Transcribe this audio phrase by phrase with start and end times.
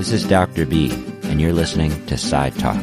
[0.00, 0.64] This is Dr.
[0.64, 0.90] B,
[1.24, 2.82] and you're listening to Side Talk.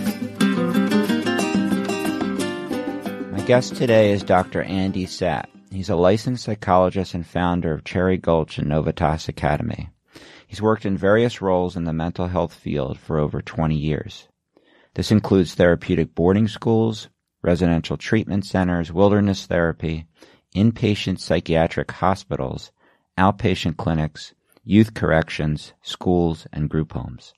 [3.32, 4.62] My guest today is Dr.
[4.62, 5.48] Andy Sapp.
[5.72, 9.90] He's a licensed psychologist and founder of Cherry Gulch and Novitas Academy.
[10.46, 14.28] He's worked in various roles in the mental health field for over 20 years.
[14.94, 17.10] This includes therapeutic boarding schools,
[17.42, 20.06] residential treatment centers, wilderness therapy,
[20.56, 22.72] inpatient psychiatric hospitals,
[23.18, 24.36] outpatient clinics,
[24.68, 27.34] youth corrections, schools, and group homes.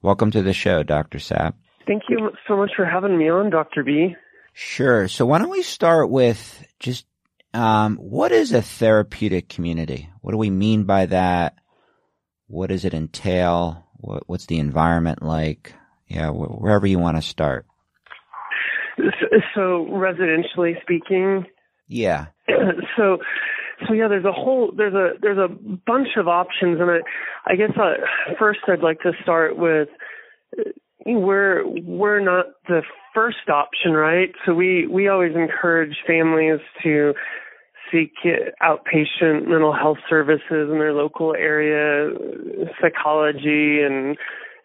[0.00, 1.18] Welcome to the show, Dr.
[1.18, 1.52] Sapp.
[1.86, 3.84] Thank you so much for having me on, Dr.
[3.84, 4.16] B.
[4.54, 5.06] Sure.
[5.06, 7.04] So why don't we start with just
[7.52, 10.08] um, what is a therapeutic community?
[10.22, 11.58] What do we mean by that?
[12.46, 13.86] What does it entail?
[13.98, 15.74] What, what's the environment like?
[16.08, 17.66] Yeah, wh- wherever you want to start.
[19.54, 21.46] So, residentially speaking,
[21.88, 22.26] yeah.
[22.96, 23.18] so,
[23.86, 25.48] so yeah, there's a whole there's a there's a
[25.86, 26.98] bunch of options, and I,
[27.46, 27.94] I guess uh,
[28.38, 29.88] first I'd like to start with
[30.58, 30.70] uh,
[31.06, 32.82] we're we're not the
[33.14, 34.30] first option, right?
[34.46, 37.14] So we we always encourage families to
[37.92, 38.12] seek
[38.62, 42.10] outpatient mental health services in their local area,
[42.80, 44.16] psychology and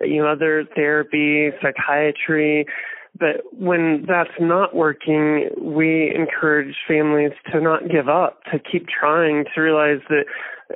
[0.02, 2.66] you know other therapy, psychiatry.
[3.20, 9.46] But when that's not working, we encourage families to not give up, to keep trying,
[9.54, 10.26] to realize that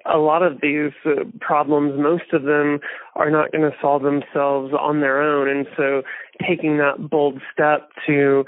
[0.05, 2.79] a lot of these uh, problems, most of them
[3.15, 5.47] are not going to solve themselves on their own.
[5.47, 6.01] And so
[6.47, 8.43] taking that bold step to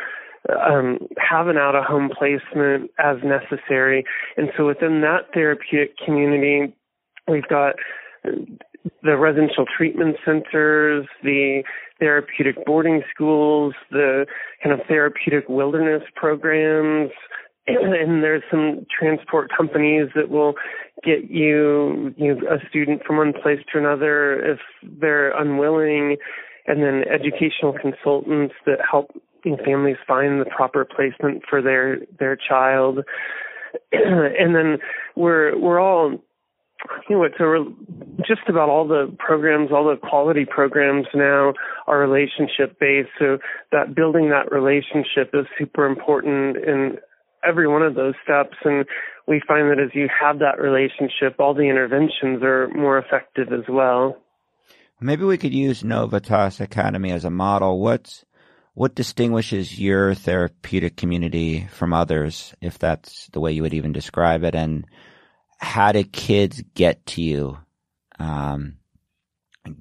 [0.49, 4.03] um, have an out of home placement as necessary.
[4.37, 6.73] And so within that therapeutic community,
[7.27, 7.75] we've got
[9.03, 11.63] the residential treatment centers, the
[11.99, 14.25] therapeutic boarding schools, the
[14.63, 17.11] kind of therapeutic wilderness programs,
[17.67, 20.53] and there's some transport companies that will
[21.03, 26.17] get you, you know, a student from one place to another if they're unwilling,
[26.67, 29.11] and then educational consultants that help
[29.63, 32.99] families find the proper placement for their their child.
[33.91, 34.77] and then
[35.15, 36.17] we're we're all
[37.09, 41.53] you know, it's a, just about all the programs, all the quality programs now
[41.87, 43.09] are relationship based.
[43.19, 43.37] So
[43.71, 46.97] that building that relationship is super important in
[47.47, 48.57] every one of those steps.
[48.63, 48.85] And
[49.27, 53.65] we find that as you have that relationship, all the interventions are more effective as
[53.69, 54.17] well.
[55.01, 57.79] Maybe we could use Novitas Academy as a model.
[57.79, 58.25] What's
[58.75, 64.43] what distinguishes your therapeutic community from others, if that's the way you would even describe
[64.43, 64.85] it, and
[65.57, 67.57] how do kids get to you?
[68.19, 68.77] Um,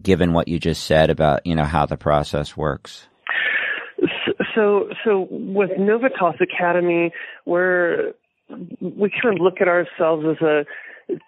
[0.02, 3.06] given what you just said about you know how the process works.
[4.54, 7.12] So, so with Novitas Academy,
[7.44, 8.12] we're
[8.80, 10.64] we kind of look at ourselves as a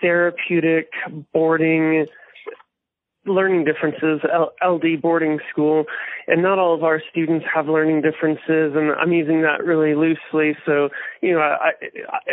[0.00, 0.90] therapeutic
[1.32, 2.06] boarding
[3.26, 4.20] learning differences,
[4.64, 5.84] LD boarding school,
[6.26, 10.56] and not all of our students have learning differences, and I'm using that really loosely.
[10.64, 10.88] So,
[11.20, 11.70] you know, I,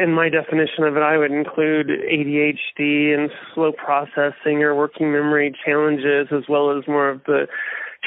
[0.01, 5.53] in my definition of it, I would include ADHD and slow processing or working memory
[5.65, 7.47] challenges, as well as more of the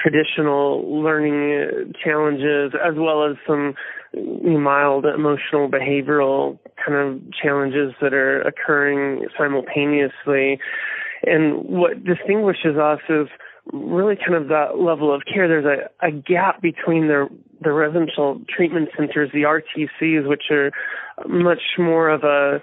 [0.00, 3.74] traditional learning uh, challenges, as well as some
[4.14, 10.58] mild emotional behavioral kind of challenges that are occurring simultaneously.
[11.26, 13.28] And what distinguishes us is
[13.72, 15.48] really kind of that level of care.
[15.48, 17.28] There's a, a gap between the
[17.60, 20.70] the residential treatment centers, the RTCs, which are
[21.26, 22.60] much more of a,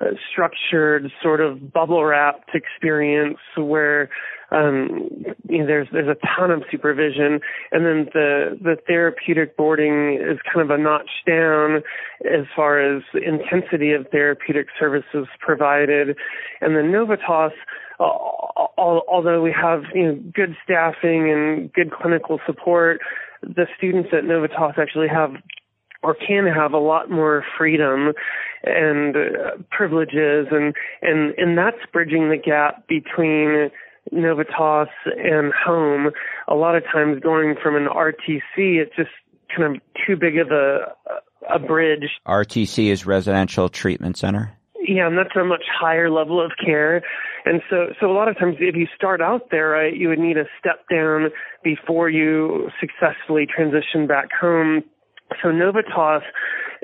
[0.00, 4.08] a structured sort of bubble wrapped experience where
[4.50, 5.10] um,
[5.48, 10.38] you know, there's there's a ton of supervision, and then the the therapeutic boarding is
[10.52, 11.82] kind of a notch down
[12.24, 16.16] as far as intensity of therapeutic services provided,
[16.62, 17.52] and the Novitas
[18.00, 23.00] although we have you know good staffing and good clinical support,
[23.42, 25.32] the students at Novitas actually have
[26.02, 28.12] or can have a lot more freedom
[28.64, 33.70] and uh, privileges and and and that's bridging the gap between
[34.12, 36.10] Novitas and home.
[36.46, 39.10] A lot of times going from an RTC it's just
[39.54, 40.94] kind of too big of a
[41.50, 42.10] a bridge.
[42.26, 44.52] RTC is residential treatment center.
[44.80, 47.02] Yeah, and that's a much higher level of care.
[47.48, 50.18] And so, so a lot of times if you start out there, right, you would
[50.18, 51.30] need a step down
[51.64, 54.82] before you successfully transition back home.
[55.42, 56.22] So Novitas,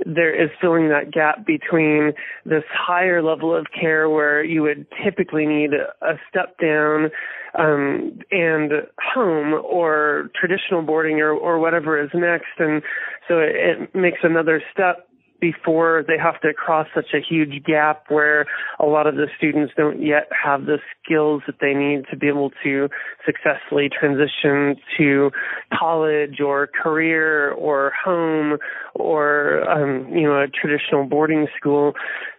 [0.07, 2.13] there is filling that gap between
[2.45, 7.11] this higher level of care where you would typically need a step down
[7.59, 8.73] um, and
[9.15, 12.59] home or traditional boarding or, or whatever is next.
[12.59, 12.83] And
[13.29, 15.09] so it, it makes another step
[15.45, 18.47] before they have to cross such a huge gap where
[18.81, 22.29] a lot of the students don't yet have the skills that they need to be
[22.29, 22.89] able to
[23.27, 25.31] successfully transition to
[25.79, 28.57] college or career or home
[28.95, 31.93] or um, you know a traditional boarding school.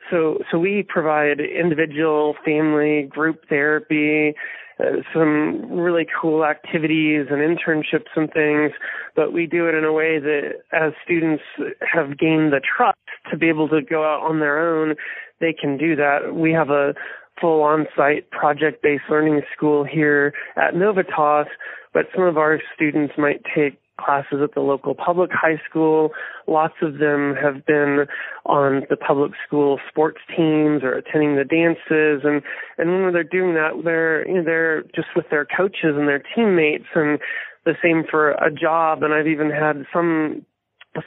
[0.09, 4.35] So so we provide individual, family, group therapy
[4.77, 8.73] uh, some really cool activities and internships and things,
[9.15, 11.43] but we do it in a way that as students
[11.79, 12.97] have gained the trust
[13.31, 14.95] to be able to go out on their own,
[15.39, 16.35] they can do that.
[16.35, 16.93] We have a
[17.39, 21.47] full on-site project-based learning school here at Novitas,
[21.93, 26.11] but some of our students might take classes at the local public high school.
[26.47, 28.05] Lots of them have been
[28.45, 32.21] on the public school sports teams or attending the dances.
[32.23, 32.41] And
[32.77, 36.23] and when they're doing that they're you know they're just with their coaches and their
[36.35, 37.19] teammates and
[37.65, 39.03] the same for a job.
[39.03, 40.45] And I've even had some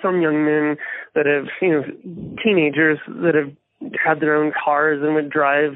[0.03, 0.77] some young men
[1.15, 3.55] that have you know teenagers that have
[4.05, 5.75] had their own cars and would drive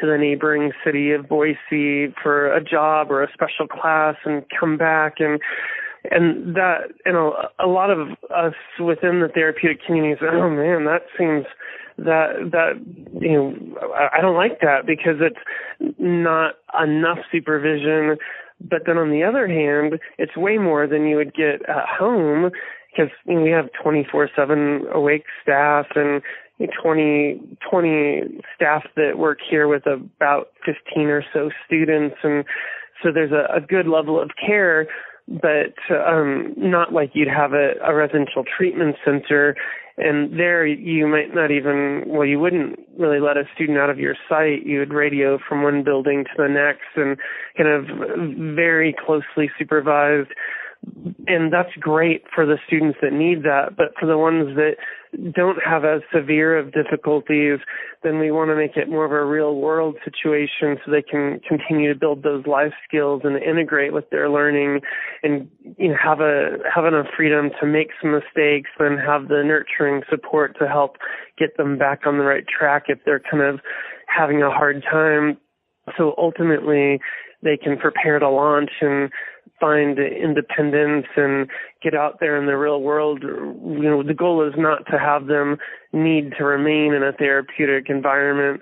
[0.00, 4.76] to the neighboring city of Boise for a job or a special class and come
[4.76, 5.14] back.
[5.18, 5.40] And
[6.10, 10.84] and that you know a lot of us within the therapeutic community say, oh man,
[10.84, 11.46] that seems
[11.98, 12.74] that that
[13.20, 13.54] you know
[13.94, 18.16] I don't like that because it's not enough supervision.
[18.60, 22.50] But then on the other hand, it's way more than you would get at home
[22.90, 26.22] because you know, we have 24/7 awake staff and
[26.82, 28.22] 20 20
[28.54, 32.44] staff that work here with about 15 or so students and
[33.02, 34.86] so there's a, a good level of care
[35.28, 39.56] but um, not like you'd have a, a residential treatment center.
[39.96, 43.98] And there you might not even, well, you wouldn't really let a student out of
[43.98, 44.66] your sight.
[44.66, 47.16] You would radio from one building to the next and
[47.56, 50.30] kind of very closely supervised
[51.26, 53.76] and that's great for the students that need that.
[53.76, 54.76] But for the ones that
[55.34, 57.58] don't have as severe of difficulties,
[58.02, 61.40] then we want to make it more of a real world situation so they can
[61.48, 64.80] continue to build those life skills and integrate with their learning
[65.22, 69.42] and you know have a have enough freedom to make some mistakes and have the
[69.44, 70.96] nurturing support to help
[71.38, 73.60] get them back on the right track if they're kind of
[74.06, 75.36] having a hard time.
[75.96, 77.00] So ultimately
[77.42, 79.10] they can prepare to launch and
[79.64, 81.48] find independence and
[81.82, 83.22] get out there in the real world.
[83.22, 85.56] You know, the goal is not to have them
[85.92, 88.60] need to remain in a therapeutic environment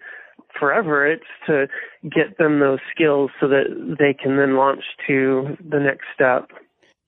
[0.59, 1.11] forever.
[1.11, 1.67] It's to
[2.05, 6.51] get them those skills so that they can then launch to the next step.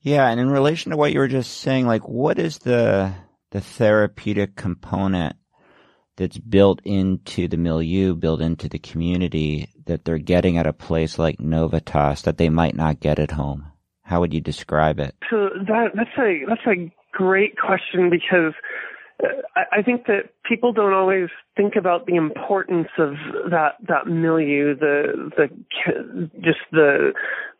[0.00, 3.12] Yeah, and in relation to what you were just saying, like what is the
[3.52, 5.36] the therapeutic component
[6.16, 11.18] that's built into the milieu, built into the community that they're getting at a place
[11.18, 13.66] like Novitas that they might not get at home?
[14.04, 15.14] How would you describe it?
[15.30, 18.52] So that that's a that's a great question because
[19.22, 23.14] uh, I, I think that people don't always think about the importance of
[23.50, 27.12] that that milieu, the the just the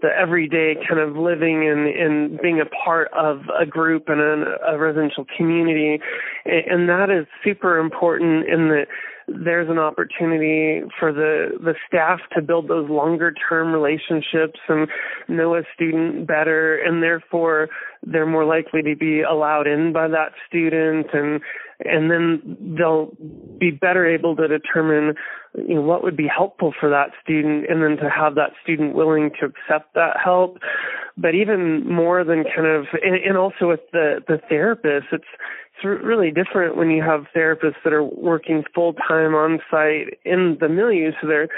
[0.03, 4.57] the everyday kind of living and and being a part of a group and a,
[4.69, 5.99] a residential community,
[6.45, 8.87] and that is super important in that
[9.27, 14.89] there's an opportunity for the the staff to build those longer term relationships and
[15.29, 17.69] know a student better and therefore
[18.07, 21.41] they're more likely to be allowed in by that student and
[21.85, 23.11] and then they'll
[23.59, 25.15] be better able to determine
[25.55, 28.95] you know what would be helpful for that student and then to have that student
[28.95, 30.59] willing to accept that help.
[31.17, 35.25] But even more than kind of and, and also with the the therapist it's
[35.77, 40.57] it's really different when you have therapists that are working full time on site in
[40.61, 41.49] the milieu so they're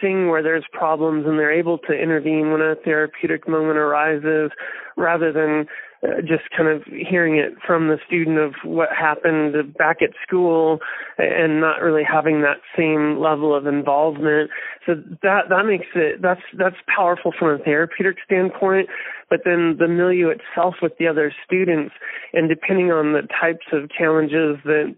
[0.00, 4.50] seeing where there's problems and they're able to intervene when a therapeutic moment arises
[4.96, 5.66] rather than
[6.02, 10.78] uh, just kind of hearing it from the student of what happened back at school
[11.18, 14.50] and not really having that same level of involvement.
[14.84, 18.88] So that that makes it that's that's powerful from a therapeutic standpoint.
[19.30, 21.94] But then the milieu itself with the other students,
[22.32, 24.94] and depending on the types of challenges that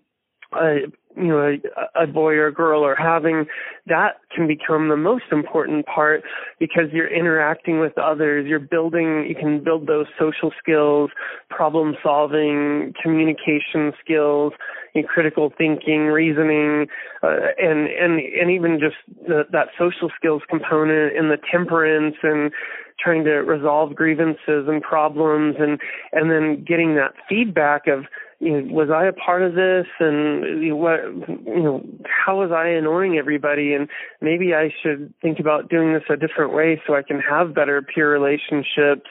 [0.53, 1.57] uh, you know
[1.97, 3.47] a, a boy or a girl are having
[3.87, 6.23] that can become the most important part
[6.59, 11.11] because you're interacting with others you're building you can build those social skills
[11.51, 14.53] problem solving communication skills
[14.95, 16.87] and critical thinking reasoning
[17.23, 18.97] uh, and and and even just
[19.27, 22.53] the, that social skills component and the temperance and
[22.99, 25.81] trying to resolve grievances and problems and
[26.13, 28.05] and then getting that feedback of
[28.41, 29.87] you know, was I a part of this?
[29.99, 31.01] And you know, what
[31.47, 33.75] you know how was I annoying everybody?
[33.75, 33.89] And
[34.21, 37.83] maybe I should think about doing this a different way so I can have better
[37.83, 39.11] peer relationships.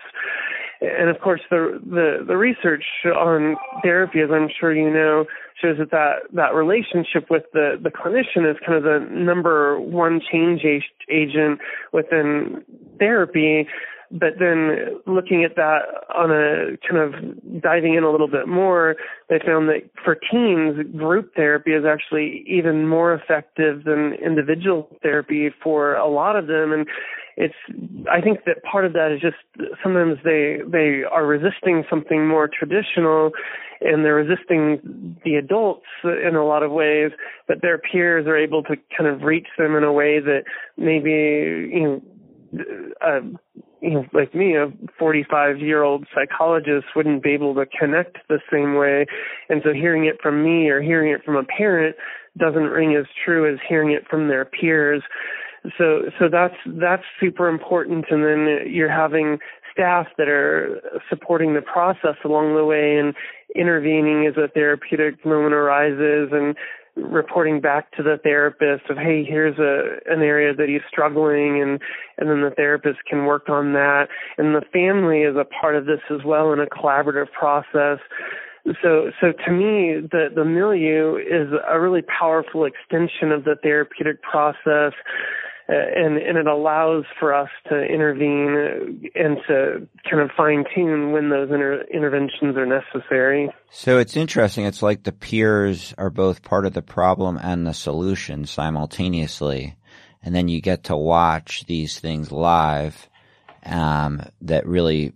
[0.80, 5.26] And of course the the the research on therapy as I'm sure you know
[5.62, 10.22] shows that that, that relationship with the, the clinician is kind of the number one
[10.32, 10.62] change
[11.10, 11.60] agent
[11.92, 12.64] within
[13.00, 13.68] therapy
[14.12, 15.80] but then looking at that
[16.16, 18.96] on a kind of diving in a little bit more,
[19.30, 25.50] they found that for teens, group therapy is actually even more effective than individual therapy
[25.62, 26.72] for a lot of them.
[26.72, 26.88] And
[27.36, 27.54] it's,
[28.10, 29.36] I think that part of that is just
[29.84, 33.32] sometimes they, they are resisting something more traditional
[33.82, 37.12] and they're resisting the adults in a lot of ways,
[37.48, 40.44] but their peers are able to kind of reach them in a way that
[40.78, 42.02] maybe, you know,
[43.06, 43.22] uh,
[43.82, 48.40] you know, like me, a 45 year old psychologist wouldn't be able to connect the
[48.52, 49.06] same way.
[49.50, 51.96] And so hearing it from me or hearing it from a parent
[52.38, 55.04] doesn't ring as true as hearing it from their peers.
[55.78, 58.06] So, so that's, that's super important.
[58.10, 59.40] And then you're having
[59.74, 63.14] staff that are supporting the process along the way and
[63.56, 66.56] intervening as a therapeutic moment arises and
[66.98, 71.80] reporting back to the therapist of hey here's a an area that he's struggling and
[72.18, 74.08] and then the therapist can work on that.
[74.38, 78.00] And the family is a part of this as well in a collaborative process.
[78.82, 84.22] So so to me the the milieu is a really powerful extension of the therapeutic
[84.22, 84.94] process
[85.70, 91.12] uh, and and it allows for us to intervene and to kind of fine tune
[91.12, 93.50] when those inter- interventions are necessary.
[93.70, 94.66] So it's interesting.
[94.66, 99.76] It's like the peers are both part of the problem and the solution simultaneously,
[100.24, 103.10] and then you get to watch these things live
[103.66, 105.14] um, that really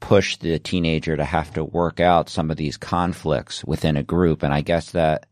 [0.00, 4.42] push the teenager to have to work out some of these conflicts within a group.
[4.42, 5.26] And I guess that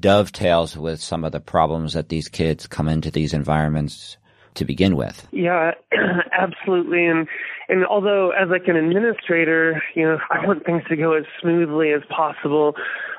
[0.00, 4.16] dovetails with some of the problems that these kids come into these environments
[4.54, 5.26] to begin with.
[5.32, 5.72] Yeah,
[6.32, 7.06] absolutely.
[7.06, 7.28] And
[7.68, 11.92] and although as like an administrator, you know, I want things to go as smoothly
[11.92, 12.74] as possible,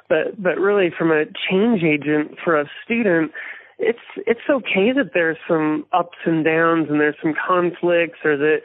[0.07, 3.31] but but really from a change agent for a student,
[3.79, 8.57] it's it's okay that there's some ups and downs and there's some conflicts or that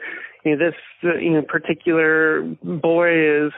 [0.43, 0.75] you know this
[1.21, 3.53] you know particular boy is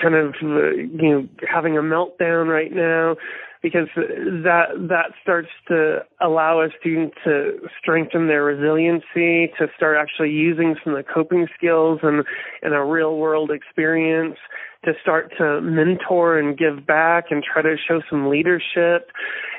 [0.00, 3.16] kind of uh, you know having a meltdown right now
[3.64, 10.30] because that that starts to allow a student to strengthen their resiliency, to start actually
[10.30, 12.24] using some of the coping skills and
[12.62, 14.36] in a real world experience,
[14.84, 19.10] to start to mentor and give back and try to show some leadership,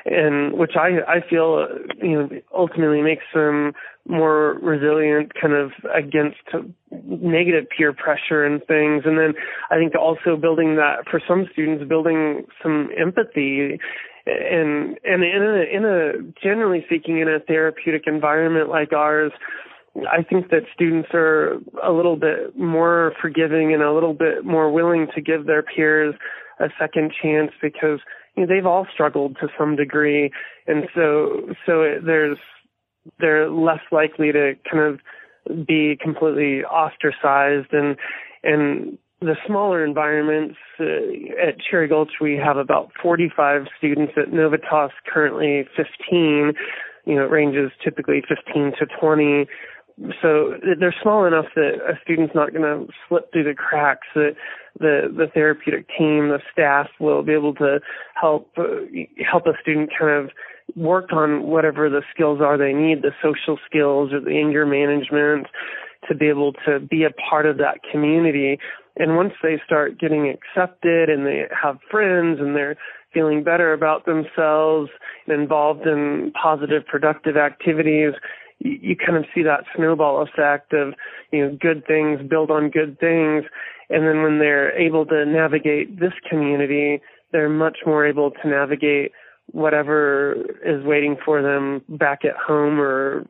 [0.04, 1.66] and which I I feel
[2.00, 3.72] you know ultimately makes them
[4.08, 6.38] more resilient, kind of against
[6.90, 9.02] negative peer pressure and things.
[9.04, 9.34] And then
[9.70, 13.78] I think also building that for some students, building some empathy
[14.26, 19.30] and and in a in a generally speaking in a therapeutic environment like ours
[20.10, 24.70] I think that students are a little bit more forgiving and a little bit more
[24.70, 26.14] willing to give their peers
[26.60, 28.00] a second chance because
[28.36, 30.30] you know, they've all struggled to some degree,
[30.66, 32.38] and so so it, there's
[33.20, 37.72] they're less likely to kind of be completely ostracized.
[37.72, 37.96] And
[38.42, 44.12] and the smaller environments uh, at Cherry Gulch we have about 45 students.
[44.16, 46.52] At Novitas currently 15
[47.06, 49.46] you know it ranges typically 15 to 20
[50.20, 54.06] so they're small enough that a student's not going to slip through the cracks.
[54.14, 54.36] That
[54.78, 57.80] the the therapeutic team, the staff, will be able to
[58.14, 58.64] help uh,
[59.30, 60.30] help a student kind of
[60.74, 65.46] work on whatever the skills are they need, the social skills or the anger management,
[66.08, 68.58] to be able to be a part of that community.
[68.98, 72.76] And once they start getting accepted and they have friends and they're
[73.14, 74.90] feeling better about themselves
[75.26, 78.12] and involved in positive, productive activities,
[78.58, 80.94] you, kind of see that snowball effect of,
[81.32, 83.44] you know, good things build on good things.
[83.88, 87.00] And then when they're able to navigate this community,
[87.32, 89.12] they're much more able to navigate
[89.52, 90.34] whatever
[90.64, 93.26] is waiting for them back at home or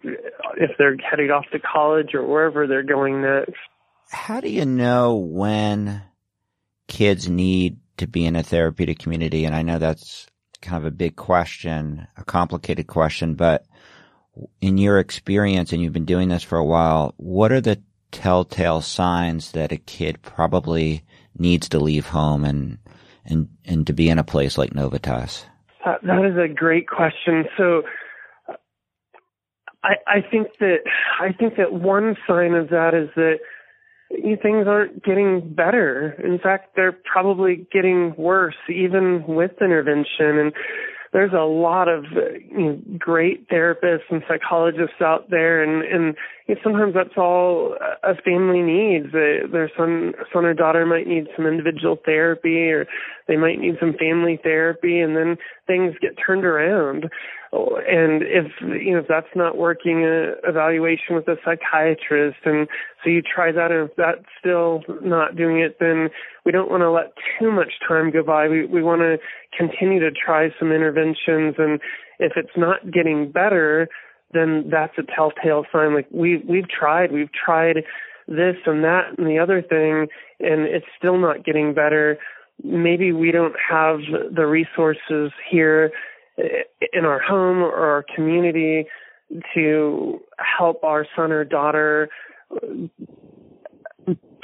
[0.57, 3.55] if they're headed off to college or wherever they're going next.
[4.11, 6.03] How do you know when
[6.87, 9.45] kids need to be in a therapeutic community?
[9.45, 10.27] And I know that's
[10.63, 13.67] kind of a big question, a complicated question, but
[14.61, 17.81] in your experience, and you've been doing this for a while, what are the
[18.13, 21.05] telltale signs that a kid probably
[21.39, 22.79] needs to leave home and
[23.25, 25.45] and and to be in a place like Novitas?
[25.85, 27.45] Uh, that is a great question.
[27.57, 27.83] So,
[29.83, 30.79] I I think that
[31.21, 33.39] I think that one sign of that is that
[34.43, 36.13] things aren't getting better.
[36.25, 40.39] In fact, they're probably getting worse, even with intervention.
[40.39, 40.53] And
[41.17, 46.15] there's a lot of uh, you know, great therapists and psychologists out there, and and
[46.47, 49.07] you know, sometimes that's all a family needs.
[49.09, 52.87] Uh, their son son or daughter might need some individual therapy, or
[53.29, 55.37] they might need some family therapy and then
[55.67, 57.11] things get turned around
[57.53, 62.69] and if you know if that's not working a evaluation with a psychiatrist and
[63.03, 66.09] so you try that and if that's still not doing it then
[66.45, 69.19] we don't want to let too much time go by we we want to
[69.57, 71.81] continue to try some interventions and
[72.19, 73.89] if it's not getting better
[74.33, 75.95] then that's a telltale sign.
[75.95, 77.85] Like we we've tried we've tried
[78.29, 80.09] this and that and the other thing
[80.41, 82.19] and it's still not getting better.
[82.63, 84.01] Maybe we don't have
[84.35, 85.93] the resources here
[86.39, 88.87] eh, in our home or our community
[89.55, 92.09] to help our son or daughter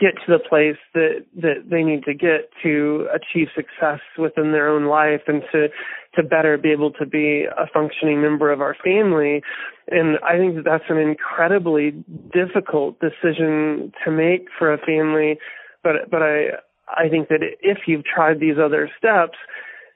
[0.02, 4.68] get to the place that that they need to get to achieve success within their
[4.68, 5.68] own life and to
[6.16, 9.42] to better be able to be a functioning member of our family.
[9.88, 11.92] And i think that that's an incredibly
[12.32, 15.38] difficult decision to make for a family
[15.85, 16.47] but but i
[16.88, 19.38] i think that if you've tried these other steps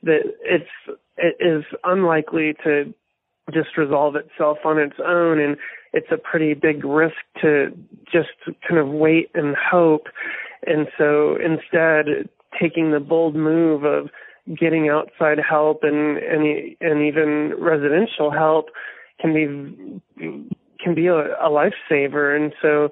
[0.02, 2.94] that it's it is unlikely to
[3.52, 5.38] just resolve itself on its own.
[5.38, 5.56] And
[5.96, 7.72] it's a pretty big risk to
[8.12, 8.28] just
[8.68, 10.08] kind of wait and hope.
[10.66, 12.28] And so instead
[12.60, 14.10] taking the bold move of
[14.54, 18.66] getting outside help and and and even residential help
[19.20, 20.46] can be
[20.78, 22.36] can be a, a lifesaver.
[22.36, 22.90] And so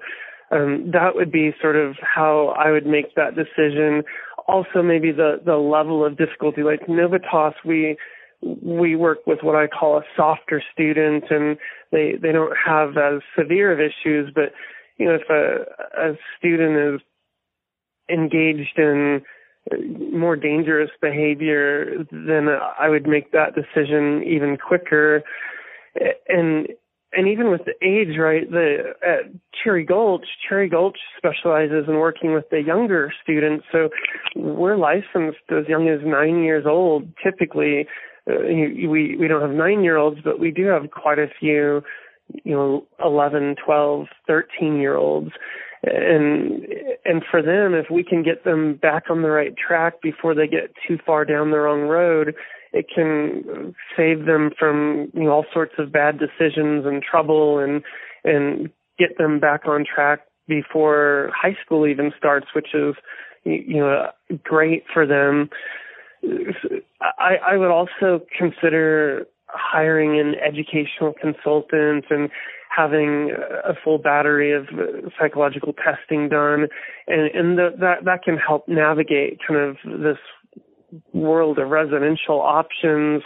[0.51, 4.03] um that would be sort of how I would make that decision.
[4.47, 7.97] Also maybe the the level of difficulty like Novitas we
[8.45, 11.57] we work with what I call a softer student, and
[11.91, 14.31] they they don't have as severe of issues.
[14.33, 14.53] But
[14.97, 17.01] you know, if a a student is
[18.09, 19.21] engaged in
[20.11, 22.47] more dangerous behavior, then
[22.79, 25.23] I would make that decision even quicker.
[26.27, 26.67] And
[27.13, 28.49] and even with the age, right?
[28.49, 29.31] The at
[29.63, 33.65] Cherry Gulch, Cherry Gulch specializes in working with the younger students.
[33.71, 33.89] So
[34.35, 37.87] we're licensed as young as nine years old, typically
[38.29, 38.33] Uh,
[38.89, 41.83] we we don't have nine year olds, but we do have quite a few,
[42.43, 45.31] you know, eleven, twelve, thirteen year olds,
[45.83, 46.65] and
[47.05, 50.47] and for them, if we can get them back on the right track before they
[50.47, 52.33] get too far down the wrong road,
[52.73, 57.83] it can save them from you know all sorts of bad decisions and trouble, and
[58.23, 62.95] and get them back on track before high school even starts, which is
[63.43, 64.07] you know
[64.43, 65.49] great for them
[67.01, 72.29] I, I would also consider hiring an educational consultant and
[72.75, 73.31] having
[73.63, 74.67] a full battery of
[75.19, 76.67] psychological testing done,
[77.07, 80.17] and, and the, that that can help navigate kind of this
[81.13, 83.23] world of residential options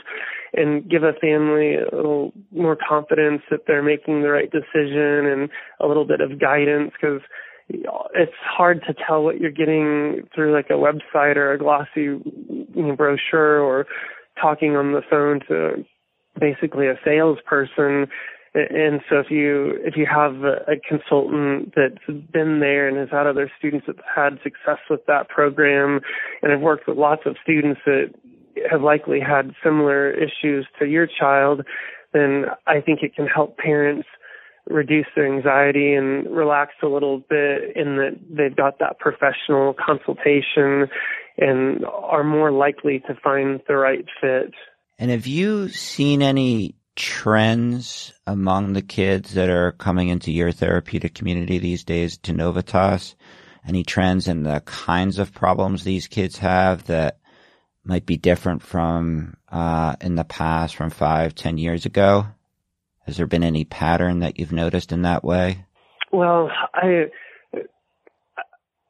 [0.53, 5.49] and give a family a little more confidence that they're making the right decision and
[5.79, 7.21] a little bit of guidance because
[7.69, 12.67] it's hard to tell what you're getting through like a website or a glossy you
[12.75, 13.85] know, brochure or
[14.41, 15.85] talking on the phone to
[16.39, 18.07] basically a salesperson.
[18.55, 23.27] And so if you if you have a, consultant that's been there and has had
[23.27, 25.99] other students that have had success with that program
[26.41, 28.11] and have worked with lots of students that
[28.69, 31.61] have likely had similar issues to your child
[32.11, 34.07] then i think it can help parents
[34.69, 40.87] reduce their anxiety and relax a little bit in that they've got that professional consultation
[41.37, 44.53] and are more likely to find the right fit.
[44.97, 51.13] And have you seen any trends among the kids that are coming into your therapeutic
[51.13, 53.15] community these days to Novitas?
[53.65, 57.19] Any trends in the kinds of problems these kids have that
[57.83, 62.27] might be different from uh, in the past, from five, ten years ago?
[63.09, 65.65] Has there been any pattern that you've noticed in that way?
[66.11, 67.05] Well, I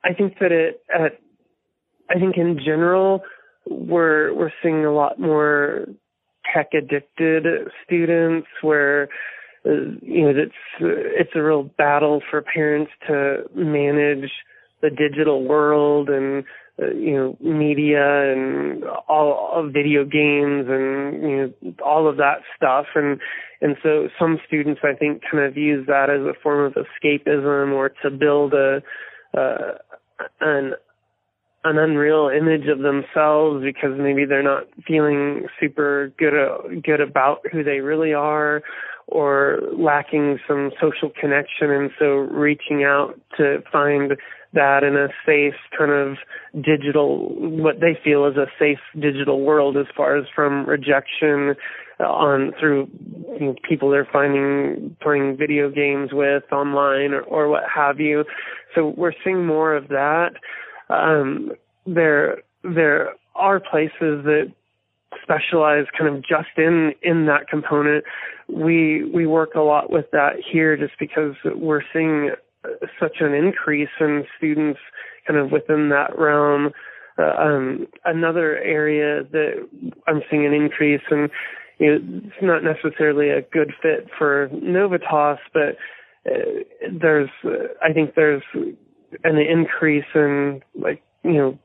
[0.04, 3.22] I think that it I think in general
[3.66, 5.86] we're we're seeing a lot more
[6.54, 7.46] tech addicted
[7.86, 9.08] students where
[9.64, 10.52] you know it's
[10.82, 14.32] it's a real battle for parents to manage
[14.82, 16.44] the digital world and
[16.96, 22.86] you know media and all of video games and you know all of that stuff.
[22.96, 23.20] And
[23.62, 27.74] and so some students I think kind of use that as a form of escapism
[27.74, 28.82] or to build a
[29.38, 29.78] uh,
[30.42, 30.74] an
[31.66, 37.42] an unreal image of themselves because maybe they're not feeling super good uh, good about
[37.52, 38.62] who they really are
[39.12, 44.14] or lacking some social connection and so reaching out to find
[44.54, 46.18] that in a safe kind of
[46.64, 51.56] digital what they feel is a safe digital world as far as from rejection
[52.00, 52.88] on through
[53.40, 58.24] you know, people they're finding playing video games with online or, or what have you.
[58.74, 60.32] So we're seeing more of that.
[60.90, 61.52] Um,
[61.86, 64.52] there there are places that
[65.24, 68.04] specialize kind of just in in that component.
[68.48, 72.32] We we work a lot with that here just because we're seeing
[73.00, 74.80] such an increase in students
[75.28, 76.72] kind of within that realm.
[77.18, 79.68] Uh, um, another area that
[80.08, 81.30] I'm seeing an increase in,
[81.78, 85.78] you know, it's not necessarily a good fit for Novitas, but
[86.26, 86.64] uh,
[87.02, 88.44] there's, uh, I think there's
[89.24, 91.60] an increase in like, you know,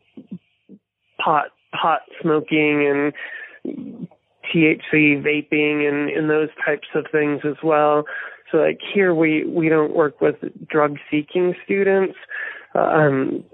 [1.24, 1.46] pot,
[1.80, 3.12] pot smoking
[3.66, 4.08] and
[4.54, 8.04] THC vaping and, and those types of things as well.
[8.50, 10.36] So like here we, we don't work with
[10.68, 12.14] drug seeking students,
[12.74, 13.44] um,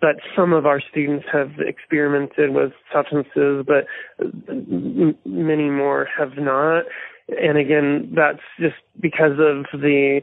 [0.00, 3.86] but some of our students have experimented with substances, but
[5.24, 6.84] many more have not.
[7.28, 10.20] And again, that's just because of the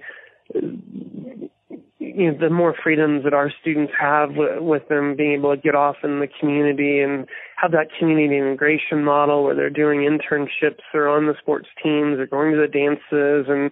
[2.16, 5.62] you know the more freedoms that our students have w- with them being able to
[5.62, 10.84] get off in the community and have that community integration model where they're doing internships
[10.94, 13.72] or on the sports teams or going to the dances and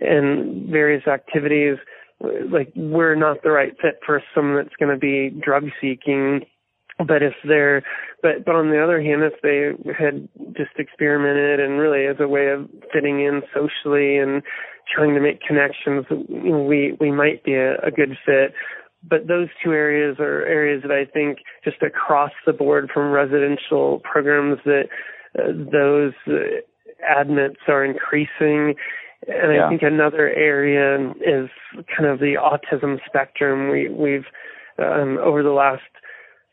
[0.00, 1.78] and various activities
[2.20, 6.40] like we're not the right fit for someone that's going to be drug seeking.
[6.98, 7.82] But if they're
[8.22, 12.28] but but on the other hand if they had just experimented and really as a
[12.28, 14.42] way of fitting in socially and
[14.92, 18.52] trying to make connections you know we we might be a, a good fit
[19.08, 24.00] but those two areas are areas that I think just across the board from residential
[24.00, 24.88] programs that
[25.38, 28.74] uh, those uh, admits are increasing
[29.26, 29.66] and yeah.
[29.66, 31.48] I think another area is
[31.96, 33.70] kind of the autism spectrum.
[33.70, 34.26] We, we've
[34.78, 35.82] um, over the last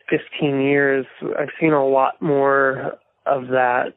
[0.10, 1.06] 15 years,
[1.38, 3.94] I've seen a lot more of that.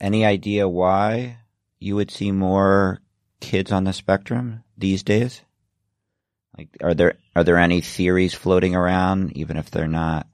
[0.00, 1.38] Any idea why
[1.78, 3.00] you would see more
[3.40, 5.42] kids on the spectrum these days?
[6.56, 10.26] Like, are there are there any theories floating around, even if they're not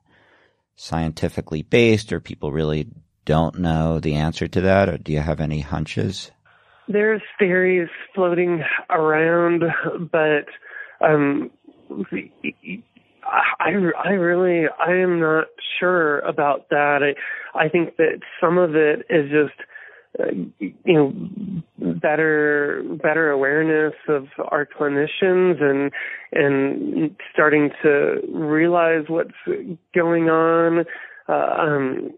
[0.76, 2.88] scientifically based, or people really
[3.24, 6.30] don't know the answer to that, or do you have any hunches?
[6.88, 9.64] There's theories floating around,
[10.12, 10.46] but
[11.00, 11.50] um,
[13.24, 13.72] I,
[14.04, 15.46] I really, I am not
[15.80, 17.00] sure about that.
[17.02, 19.68] I, I think that some of it is just,
[20.18, 21.12] uh, you know,
[22.00, 25.92] better, better awareness of our clinicians and,
[26.32, 29.30] and starting to realize what's
[29.94, 30.84] going on.
[31.28, 32.10] Uh, um,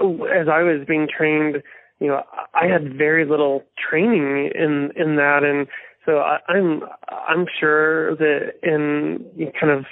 [0.00, 1.62] as I was being trained,
[2.00, 2.22] you know,
[2.54, 5.66] I had very little training in in that, and
[6.08, 9.84] so I, I'm I'm sure that in kind of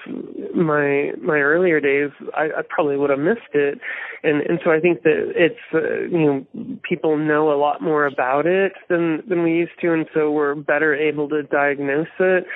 [0.55, 3.79] my my earlier days, I, I probably would have missed it,
[4.23, 8.07] and and so I think that it's uh, you know people know a lot more
[8.07, 12.47] about it than than we used to, and so we're better able to diagnose it.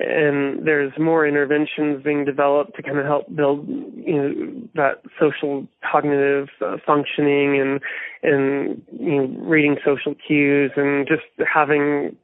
[0.00, 5.66] And there's more interventions being developed to kind of help build you know that social
[5.90, 7.80] cognitive uh, functioning and
[8.22, 12.14] and you know reading social cues and just having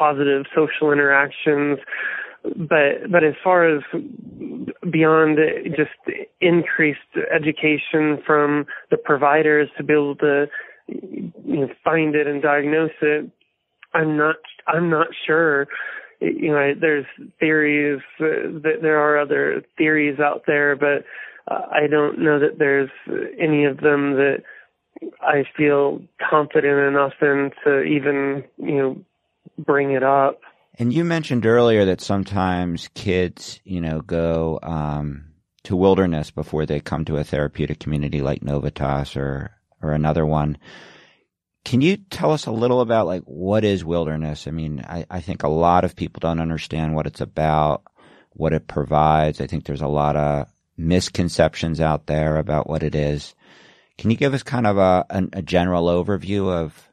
[0.00, 1.78] positive social interactions.
[2.42, 3.82] But but as far as
[4.90, 5.38] beyond
[5.76, 5.90] just
[6.40, 10.46] increased education from the providers to be able to
[10.88, 13.30] you know find it and diagnose it
[13.94, 14.36] i'm not
[14.66, 15.68] i'm not sure.
[16.20, 17.06] You know, there's
[17.38, 21.04] theories that there are other theories out there, but
[21.48, 22.90] uh, I don't know that there's
[23.40, 24.42] any of them that
[25.22, 29.04] I feel confident enough in to even, you know,
[29.58, 30.40] bring it up.
[30.78, 35.32] And you mentioned earlier that sometimes kids, you know, go um,
[35.64, 39.50] to wilderness before they come to a therapeutic community like Novitas or
[39.82, 40.58] or another one.
[41.64, 44.46] Can you tell us a little about like what is wilderness?
[44.46, 47.82] I mean, I, I think a lot of people don't understand what it's about,
[48.30, 49.40] what it provides.
[49.40, 53.34] I think there's a lot of misconceptions out there about what it is.
[53.98, 56.89] Can you give us kind of a, a, a general overview of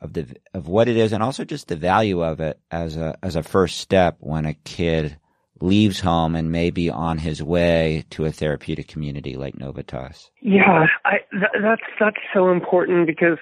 [0.00, 3.16] of the of what it is and also just the value of it as a
[3.22, 5.18] as a first step when a kid
[5.60, 10.30] leaves home and may be on his way to a therapeutic community like Novitas?
[10.40, 13.38] Yeah, I, th- that's that's so important because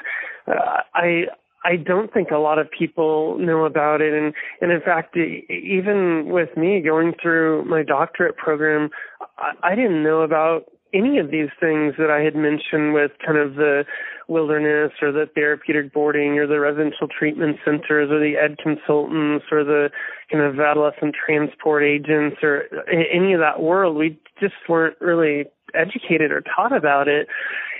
[0.46, 1.24] uh, I
[1.64, 6.26] I don't think a lot of people know about it, and and in fact, even
[6.26, 8.90] with me going through my doctorate program,
[9.38, 10.64] I, I didn't know about
[10.94, 13.84] any of these things that I had mentioned with kind of the
[14.28, 19.64] wilderness or the therapeutic boarding or the residential treatment centers or the ed consultants or
[19.64, 19.90] the
[20.30, 23.96] kind of adolescent transport agents or any of that world.
[23.96, 27.28] We just weren't really educated or taught about it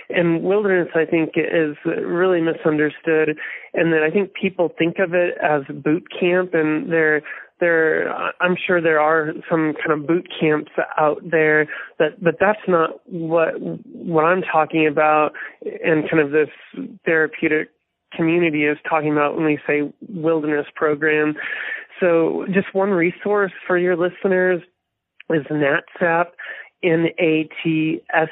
[0.09, 3.37] and wilderness I think is really misunderstood
[3.73, 7.21] and that I think people think of it as boot camp and they're
[7.59, 11.67] there I'm sure there are some kind of boot camps out there
[11.99, 16.49] that but that's not what what I'm talking about and kind of this
[17.05, 17.69] therapeutic
[18.13, 21.35] community is talking about when we say wilderness program.
[21.99, 24.61] So just one resource for your listeners
[25.29, 26.27] is NATSAP
[26.83, 28.31] NATSAP,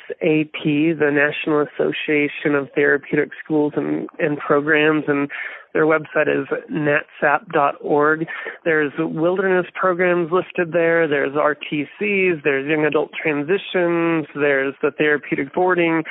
[1.00, 5.30] the National Association of Therapeutic Schools and, and Programs, and
[5.76, 8.26] their website is natsap.org.
[8.64, 11.06] There's wilderness programs listed there.
[11.06, 12.44] There's RTCs.
[12.44, 14.26] There's young adult transitions.
[14.34, 16.04] There's the therapeutic boarding.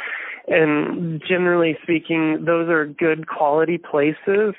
[0.47, 4.55] And generally speaking, those are good quality places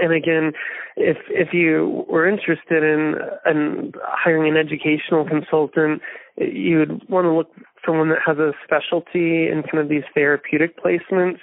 [0.00, 0.52] and again,
[0.96, 6.00] if if you were interested in, in hiring an educational consultant,
[6.36, 7.50] you would want to look
[7.84, 11.40] for one that has a specialty in kind of these therapeutic placements.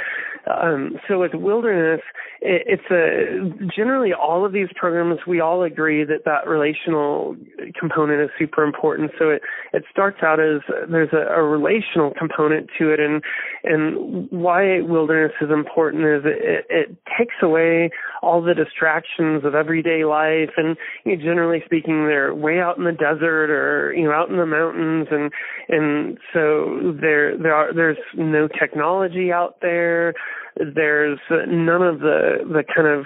[0.46, 2.02] Um, so with wilderness,
[2.42, 7.38] it, it's a generally all of these programs we all agree that that relational
[7.80, 9.12] component is super important.
[9.18, 13.24] So it it starts out as there's a, a relational component to it, and
[13.64, 17.90] and why wilderness is important is it, it takes away
[18.24, 22.86] all the distractions of everyday life, and you know, generally speaking, they're way out in
[22.86, 25.32] the desert or you know out in the mountains, and
[25.70, 30.14] and so there there are there's no technology out there.
[30.58, 33.06] There's none of the the kind of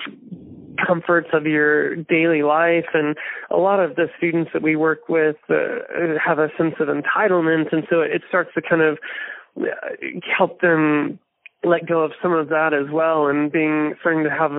[0.86, 2.86] comforts of your daily life.
[2.94, 3.16] And
[3.50, 5.80] a lot of the students that we work with uh,
[6.24, 7.72] have a sense of entitlement.
[7.72, 8.98] And so it starts to kind of
[9.60, 9.66] uh,
[10.38, 11.20] help them
[11.64, 14.52] let go of some of that as well and being starting to have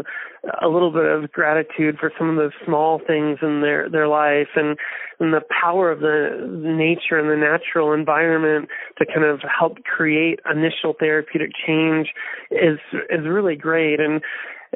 [0.62, 4.48] a little bit of gratitude for some of the small things in their their life
[4.56, 4.76] and
[5.20, 10.40] and the power of the nature and the natural environment to kind of help create
[10.50, 12.08] initial therapeutic change
[12.50, 12.78] is
[13.10, 14.00] is really great.
[14.00, 14.20] And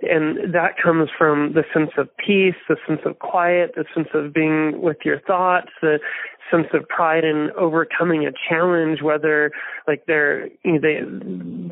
[0.00, 4.32] and that comes from the sense of peace, the sense of quiet, the sense of
[4.32, 5.98] being with your thoughts, the
[6.50, 9.50] sense of pride in overcoming a challenge, whether
[9.86, 11.00] like they're you know, they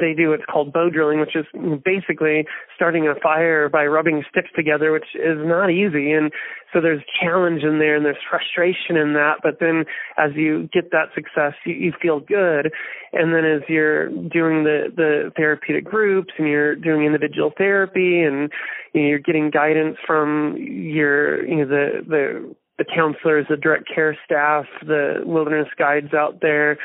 [0.01, 1.47] they do what's called bow drilling, which is
[1.85, 6.13] basically starting a fire by rubbing sticks together, which is not easy.
[6.13, 6.33] And
[6.73, 9.39] so there's challenge in there and there's frustration in that.
[9.43, 9.85] But then
[10.17, 12.73] as you get that success, you, you feel good.
[13.13, 18.51] And then as you're doing the the therapeutic groups and you're doing individual therapy and
[18.93, 23.85] you know, you're getting guidance from your you know the the the counselors, the direct
[23.93, 26.79] care staff, the wilderness guides out there.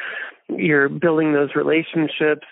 [0.49, 2.45] You're building those relationships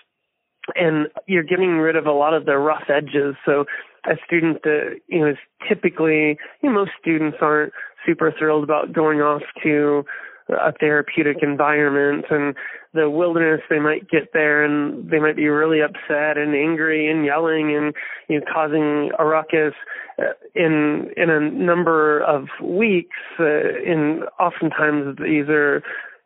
[0.74, 3.34] and you're getting rid of a lot of the rough edges.
[3.44, 3.66] So
[4.06, 5.36] a student that, you know, is
[5.68, 7.72] typically, you know, most students aren't
[8.06, 10.04] super thrilled about going off to
[10.48, 12.54] a therapeutic environment and
[12.92, 17.24] the wilderness they might get there and they might be really upset and angry and
[17.24, 17.94] yelling and
[18.28, 19.72] you know causing a ruckus
[20.18, 23.44] uh, in in a number of weeks uh,
[23.86, 25.82] and oftentimes these are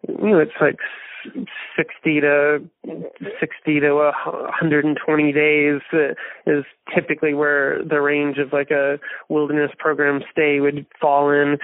[0.08, 0.78] you know it's like
[1.76, 2.58] 60 to
[3.40, 6.14] 60 to 120 days uh,
[6.46, 11.58] is typically where the range of like a wilderness program stay would fall in.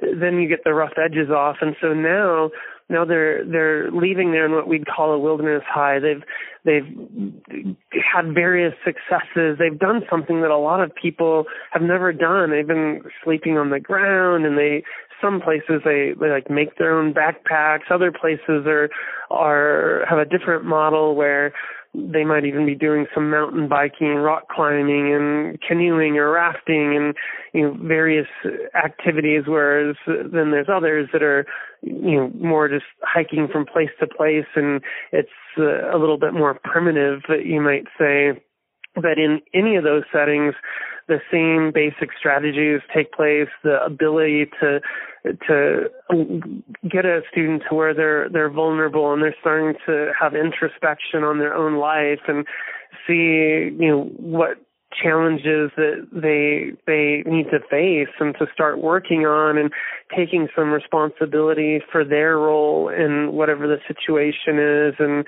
[0.00, 2.50] Then you get the rough edges off and so now
[2.92, 5.98] now they're they're leaving there in what we'd call a wilderness high.
[5.98, 6.22] They've
[6.64, 9.56] they've had various successes.
[9.58, 12.50] They've done something that a lot of people have never done.
[12.50, 14.84] They've been sleeping on the ground and they
[15.22, 18.90] some places they, they like make their own backpacks other places are
[19.30, 21.52] are have a different model where
[21.94, 27.14] they might even be doing some mountain biking, rock climbing, and canoeing or rafting, and
[27.52, 28.28] you know various
[28.74, 29.42] activities.
[29.46, 31.46] Whereas then there's others that are
[31.82, 34.80] you know more just hiking from place to place, and
[35.12, 38.40] it's uh, a little bit more primitive, you might say.
[38.94, 40.54] But in any of those settings,
[41.08, 43.48] the same basic strategies take place.
[43.62, 44.80] The ability to
[45.24, 45.88] to
[46.90, 51.38] get a student to where they're they're vulnerable and they're starting to have introspection on
[51.38, 52.46] their own life and
[53.06, 54.58] see you know what
[55.00, 59.72] challenges that they they need to face and to start working on and
[60.14, 65.24] taking some responsibility for their role in whatever the situation is and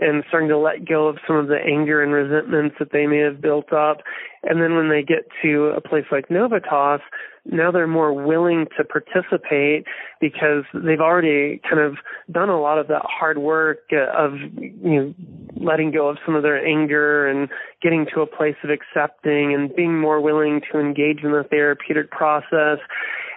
[0.00, 3.18] and starting to let go of some of the anger and resentments that they may
[3.18, 3.98] have built up.
[4.42, 7.00] And then when they get to a place like Novitas
[7.46, 9.86] now they're more willing to participate
[10.20, 11.96] because they've already kind of
[12.30, 15.14] done a lot of that hard work uh, of you know
[15.56, 17.48] letting go of some of their anger and
[17.82, 22.10] getting to a place of accepting and being more willing to engage in the therapeutic
[22.10, 22.78] process.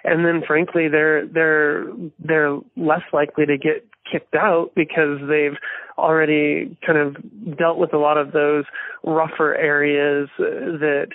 [0.04, 1.86] And then frankly they're they're
[2.18, 5.58] they're less likely to get kicked out because they've
[5.98, 8.64] already kind of dealt with a lot of those
[9.02, 11.08] rougher areas that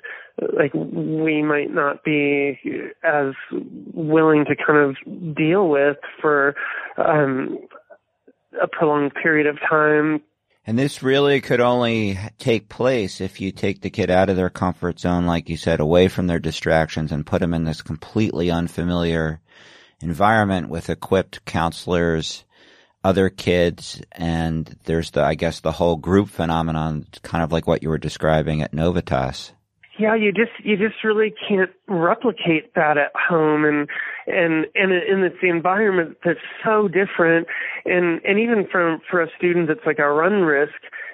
[0.57, 2.57] like we might not be
[3.03, 3.33] as
[3.93, 6.55] willing to kind of deal with for
[6.97, 7.57] um
[8.61, 10.21] a prolonged period of time.
[10.65, 14.49] And this really could only take place if you take the kid out of their
[14.49, 18.51] comfort zone, like you said, away from their distractions and put them in this completely
[18.51, 19.39] unfamiliar
[20.01, 22.43] environment with equipped counselors,
[23.03, 27.83] other kids, and there's the, I guess, the whole group phenomenon, kind of like what
[27.83, 29.51] you were describing at Novitas.
[29.97, 33.89] Yeah you just you just really can't replicate that at home and
[34.27, 37.47] and and and it's the environment that's so different.
[37.83, 40.71] And and even from for a student that's like a run risk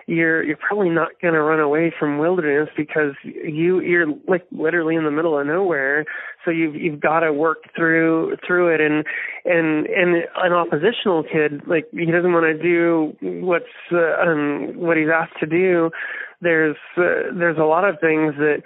[0.07, 4.95] you're you're probably not going to run away from wilderness because you you're like literally
[4.95, 6.05] in the middle of nowhere.
[6.43, 8.81] So you've you've got to work through through it.
[8.81, 9.03] And
[9.45, 14.97] and and an oppositional kid like he doesn't want to do what's uh, um what
[14.97, 15.89] he's asked to do.
[16.41, 18.61] There's uh, there's a lot of things that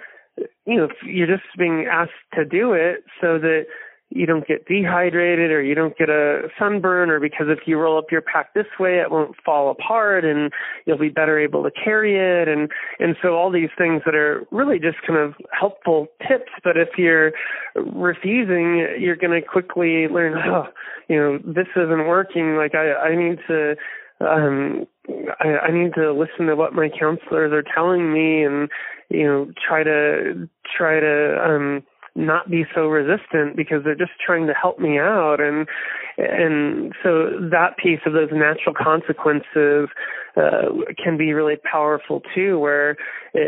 [0.66, 3.64] you know you're just being asked to do it so that
[4.10, 7.96] you don't get dehydrated or you don't get a sunburn or because if you roll
[7.96, 10.52] up your pack this way it won't fall apart and
[10.84, 12.48] you'll be better able to carry it.
[12.48, 16.76] And and so all these things that are really just kind of helpful tips but
[16.76, 17.32] if you're
[17.76, 20.66] refusing you're going to quickly learn oh
[21.08, 22.56] you know this isn't working.
[22.56, 23.76] Like i i need to
[24.20, 24.86] um
[25.40, 28.68] I, I need to listen to what my counselors are telling me and
[29.08, 31.82] you know try to try to um
[32.14, 35.40] not be so resistant because they're just trying to help me out.
[35.40, 35.68] And
[36.18, 39.88] and so that piece of those natural consequences
[40.36, 42.96] uh, can be really powerful too where
[43.34, 43.38] uh,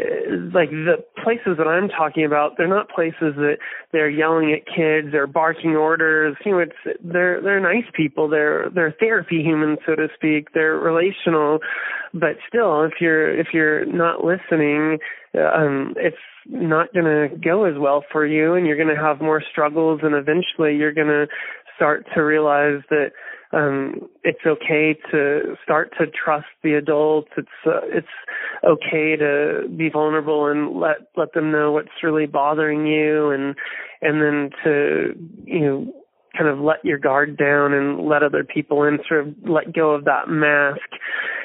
[0.53, 3.57] like the places that I'm talking about they're not places that
[3.92, 6.37] they're yelling at kids or barking orders.
[6.45, 8.29] You know it's they're they're nice people.
[8.29, 10.53] They're they're therapy humans so to speak.
[10.55, 11.59] They're relational.
[12.12, 14.99] But still if you're if you're not listening
[15.35, 16.16] um it's
[16.47, 20.01] not going to go as well for you and you're going to have more struggles
[20.03, 21.27] and eventually you're going to
[21.77, 23.12] start to realize that
[23.53, 27.31] um it's okay to start to trust the adults.
[27.37, 28.07] It's uh, it's
[28.65, 33.55] okay to be vulnerable and let let them know what's really bothering you and
[34.01, 35.93] and then to you know
[36.37, 39.91] kind of let your guard down and let other people in sort of let go
[39.91, 40.81] of that mask.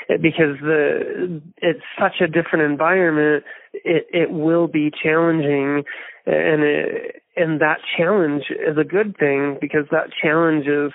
[0.07, 3.43] Because the it's such a different environment
[3.73, 5.83] it it will be challenging.
[6.25, 10.91] And it, and that challenge is a good thing because that challenge is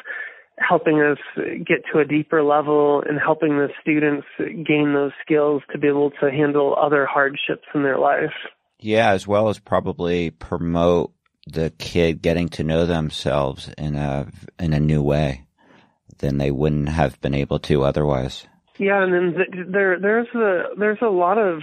[0.67, 1.19] helping us
[1.67, 6.11] get to a deeper level and helping the students gain those skills to be able
[6.21, 8.33] to handle other hardships in their life.
[8.79, 11.13] Yeah, as well as probably promote
[11.47, 15.47] the kid getting to know themselves in a in a new way
[16.19, 18.47] than they wouldn't have been able to otherwise.
[18.79, 21.63] Yeah, and then there there's a there's a lot of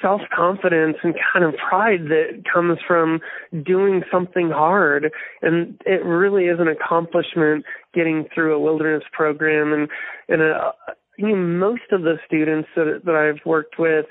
[0.00, 3.20] self confidence and kind of pride that comes from
[3.64, 5.10] doing something hard
[5.42, 9.88] and it really is an accomplishment getting through a wilderness program and
[10.28, 10.72] and a,
[11.18, 14.06] you know, most of the students that that I've worked with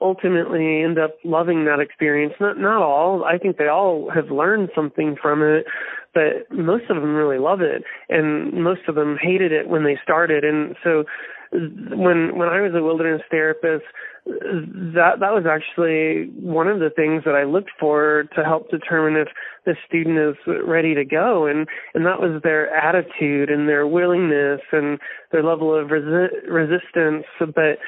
[0.00, 2.34] ultimately end up loving that experience.
[2.40, 3.24] Not not all.
[3.24, 5.66] I think they all have learned something from it,
[6.14, 9.98] but most of them really love it, and most of them hated it when they
[10.02, 10.44] started.
[10.44, 11.04] And so,
[11.52, 13.84] when when I was a wilderness therapist,
[14.24, 19.16] that that was actually one of the things that I looked for to help determine
[19.16, 19.28] if
[19.66, 21.46] the student is ready to go.
[21.46, 24.98] And and that was their attitude and their willingness and
[25.32, 27.26] their level of resi- resistance.
[27.40, 27.78] But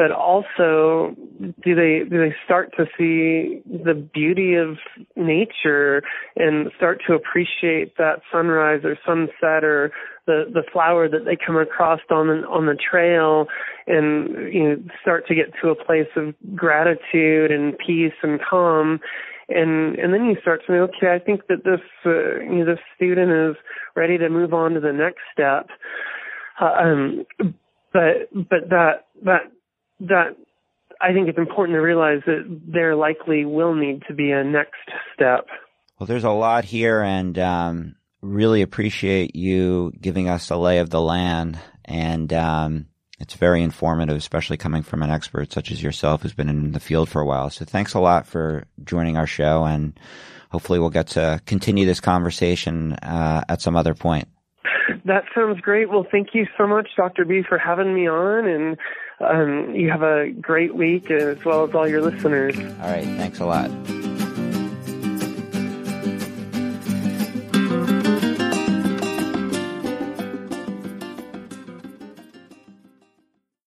[0.00, 1.14] but also
[1.62, 4.78] do they do they start to see the beauty of
[5.14, 6.02] nature
[6.36, 9.92] and start to appreciate that sunrise or sunset or
[10.26, 13.46] the the flower that they come across on the, on the trail
[13.86, 19.00] and you know start to get to a place of gratitude and peace and calm?
[19.50, 22.64] And and then you start to say okay I think that this uh, you know
[22.64, 23.62] this student is
[23.94, 25.68] ready to move on to the next step.
[26.58, 27.26] Uh, um
[27.92, 29.42] but but that that
[30.00, 30.36] that
[31.00, 34.88] I think it's important to realize that there likely will need to be a next
[35.14, 35.46] step.
[35.98, 40.90] Well, there's a lot here, and um, really appreciate you giving us a lay of
[40.90, 41.58] the land.
[41.84, 42.86] And um,
[43.18, 46.80] it's very informative, especially coming from an expert such as yourself who's been in the
[46.80, 47.50] field for a while.
[47.50, 49.98] So thanks a lot for joining our show, and
[50.50, 54.28] hopefully we'll get to continue this conversation uh, at some other point.
[55.04, 55.88] That sounds great.
[55.88, 57.24] Well, thank you so much, Dr.
[57.24, 58.76] B, for having me on, and
[59.20, 62.56] um, you have a great week as well as all your listeners.
[62.58, 63.04] All right.
[63.04, 63.70] Thanks a lot.